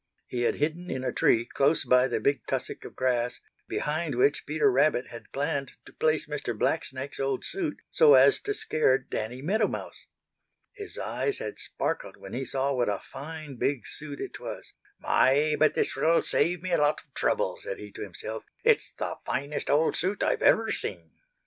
[0.25, 4.47] He had hidden in a tree close by the big tussock of grass, behind which
[4.47, 6.57] Peter Rabbit had planned to place Mr.
[6.57, 10.07] Blacksnake's old suit so as to scare Danny Meadow Mouse.
[10.73, 14.73] His eyes had sparkled when he saw what a fine big suit it was.
[14.97, 18.43] "My, but this will save me a lot of trouble," said he to himself.
[18.63, 21.11] "It's the finest old suit I've ever seen."